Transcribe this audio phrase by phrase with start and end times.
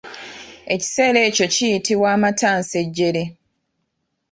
[0.73, 3.23] Ekiseera ekyo kiyitibwa amattansejjere.